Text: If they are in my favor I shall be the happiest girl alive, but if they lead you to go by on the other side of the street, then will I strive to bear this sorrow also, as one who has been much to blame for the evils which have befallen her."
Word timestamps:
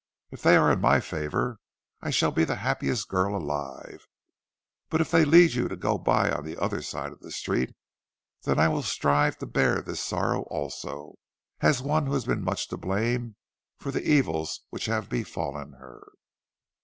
If 0.31 0.41
they 0.41 0.55
are 0.55 0.71
in 0.71 0.81
my 0.81 0.99
favor 0.99 1.59
I 2.01 2.09
shall 2.09 2.31
be 2.31 2.43
the 2.43 2.55
happiest 2.55 3.07
girl 3.07 3.35
alive, 3.37 4.07
but 4.89 4.99
if 4.99 5.11
they 5.11 5.23
lead 5.25 5.53
you 5.53 5.67
to 5.67 5.75
go 5.75 5.99
by 5.99 6.31
on 6.31 6.43
the 6.43 6.57
other 6.57 6.81
side 6.81 7.11
of 7.11 7.19
the 7.19 7.29
street, 7.29 7.75
then 8.41 8.57
will 8.71 8.79
I 8.79 8.81
strive 8.81 9.37
to 9.37 9.45
bear 9.45 9.79
this 9.79 10.01
sorrow 10.01 10.41
also, 10.49 11.19
as 11.59 11.83
one 11.83 12.07
who 12.07 12.13
has 12.15 12.25
been 12.25 12.43
much 12.43 12.67
to 12.69 12.77
blame 12.77 13.35
for 13.77 13.91
the 13.91 14.01
evils 14.01 14.61
which 14.71 14.87
have 14.87 15.07
befallen 15.07 15.73
her." 15.73 16.07